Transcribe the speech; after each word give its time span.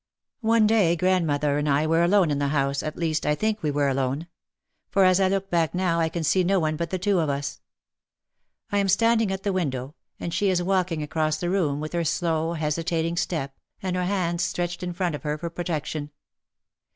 One 0.39 0.65
day 0.65 0.95
grandmother 0.95 1.59
and 1.59 1.69
I 1.69 1.85
were 1.85 2.03
alone 2.03 2.31
in 2.31 2.39
the 2.39 2.47
house, 2.47 2.81
at 2.81 2.97
least, 2.97 3.23
I 3.23 3.35
think 3.35 3.61
we 3.61 3.69
were 3.69 3.87
alone. 3.87 4.25
For 4.89 5.03
as 5.05 5.19
I 5.19 5.27
look 5.27 5.51
back 5.51 5.75
now 5.75 5.99
I 5.99 6.09
can 6.09 6.23
see 6.23 6.43
no 6.43 6.59
one 6.59 6.75
but 6.75 6.89
the 6.89 6.97
two 6.97 7.19
of 7.19 7.29
us. 7.29 7.61
I 8.71 8.79
am 8.79 8.89
standing 8.89 9.31
at 9.31 9.43
the 9.43 9.51
OUT 9.51 9.57
OF 9.57 9.57
THE 9.59 9.59
SHADOW 9.59 9.69
43 9.69 9.79
window, 9.79 9.95
and 10.21 10.33
she 10.33 10.49
is 10.49 10.63
walking 10.63 11.03
across 11.03 11.37
the 11.37 11.51
room, 11.51 11.79
with 11.79 11.93
her 11.93 12.03
slow, 12.03 12.53
hesitating 12.53 13.15
step, 13.17 13.55
and 13.83 13.95
her 13.95 14.05
hands 14.05 14.43
stretched 14.43 14.81
in 14.81 14.91
front 14.93 15.13
of 15.13 15.21
her 15.21 15.37
for 15.37 15.51
protection. 15.51 16.09